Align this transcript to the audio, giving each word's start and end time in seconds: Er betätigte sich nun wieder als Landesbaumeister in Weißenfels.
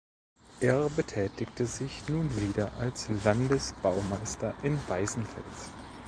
Er 0.61 0.89
betätigte 0.89 1.67
sich 1.67 2.09
nun 2.09 2.35
wieder 2.35 2.73
als 2.79 3.05
Landesbaumeister 3.23 4.55
in 4.63 4.79
Weißenfels. 4.87 5.69